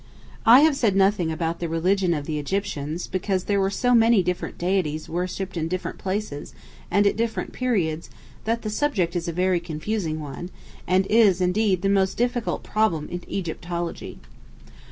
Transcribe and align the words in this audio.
I 0.47 0.61
have 0.61 0.75
said 0.75 0.95
nothing 0.95 1.31
about 1.31 1.59
the 1.59 1.69
religion 1.69 2.15
of 2.15 2.25
the 2.25 2.39
Egyptians, 2.39 3.05
because 3.05 3.43
there 3.43 3.59
were 3.59 3.69
so 3.69 3.93
many 3.93 4.23
different 4.23 4.57
deities 4.57 5.07
worshipped 5.07 5.55
in 5.55 5.67
different 5.67 5.99
places 5.99 6.55
and 6.89 7.05
at 7.05 7.15
different 7.15 7.53
periods 7.53 8.09
that 8.45 8.63
the 8.63 8.71
subject 8.71 9.15
is 9.15 9.27
a 9.27 9.31
very 9.31 9.59
confusing 9.59 10.19
one, 10.19 10.49
and 10.87 11.05
is 11.05 11.39
indeed 11.39 11.83
the 11.83 11.87
most 11.87 12.17
difficult 12.17 12.63
problem 12.63 13.09
in 13.09 13.21
Egyptology. 13.29 14.17